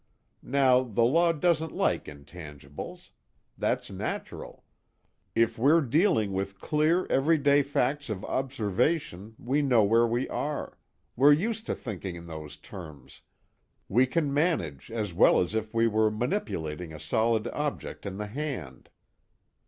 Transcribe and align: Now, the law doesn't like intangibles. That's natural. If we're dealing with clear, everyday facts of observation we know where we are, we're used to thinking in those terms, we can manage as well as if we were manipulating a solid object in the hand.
Now, 0.41 0.81
the 0.81 1.03
law 1.03 1.31
doesn't 1.31 1.73
like 1.73 2.05
intangibles. 2.05 3.11
That's 3.55 3.91
natural. 3.91 4.63
If 5.35 5.59
we're 5.59 5.81
dealing 5.81 6.33
with 6.33 6.57
clear, 6.59 7.05
everyday 7.05 7.61
facts 7.61 8.09
of 8.09 8.25
observation 8.25 9.35
we 9.37 9.61
know 9.61 9.83
where 9.83 10.07
we 10.07 10.27
are, 10.29 10.79
we're 11.15 11.33
used 11.33 11.67
to 11.67 11.75
thinking 11.75 12.15
in 12.15 12.25
those 12.25 12.57
terms, 12.57 13.21
we 13.87 14.07
can 14.07 14.33
manage 14.33 14.89
as 14.89 15.13
well 15.13 15.39
as 15.39 15.53
if 15.53 15.71
we 15.71 15.87
were 15.87 16.09
manipulating 16.09 16.91
a 16.91 16.99
solid 16.99 17.45
object 17.49 18.03
in 18.07 18.17
the 18.17 18.25
hand. 18.25 18.89